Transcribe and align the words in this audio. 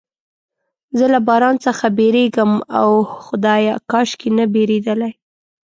زه 0.97 1.05
له 1.13 1.19
باران 1.27 1.55
څخه 1.65 1.85
بیریږم، 1.97 2.51
اوه 2.81 3.01
خدایه، 3.25 3.75
کاشکې 3.91 4.29
نه 4.37 4.45
بیریدلای. 4.53 5.13